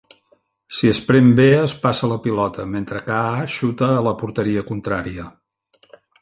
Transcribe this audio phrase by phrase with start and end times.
[0.77, 4.65] Si es prem B es passa la pilota, mentre que A xuta a la porteria
[4.73, 5.29] contrària.